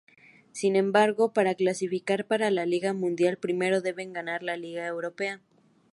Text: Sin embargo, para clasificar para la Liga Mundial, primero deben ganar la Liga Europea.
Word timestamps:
Sin 0.51 0.75
embargo, 0.77 1.31
para 1.31 1.53
clasificar 1.53 2.25
para 2.25 2.49
la 2.49 2.65
Liga 2.65 2.91
Mundial, 2.93 3.37
primero 3.37 3.81
deben 3.81 4.13
ganar 4.13 4.41
la 4.41 4.57
Liga 4.57 4.87
Europea. 4.87 5.41